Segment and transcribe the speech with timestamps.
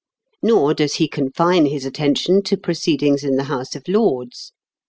[0.41, 4.51] Nor does he confine his attention to proceedings in the House of Lords.